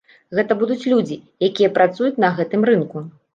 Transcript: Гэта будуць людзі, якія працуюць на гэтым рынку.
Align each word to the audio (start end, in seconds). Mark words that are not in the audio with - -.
Гэта 0.37 0.55
будуць 0.61 0.87
людзі, 0.93 1.17
якія 1.49 1.69
працуюць 1.77 2.21
на 2.27 2.33
гэтым 2.41 2.67
рынку. 2.73 3.07